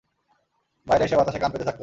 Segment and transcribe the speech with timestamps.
[0.87, 1.79] বাইরে এসে বাতাসে কান পেতে থাকত।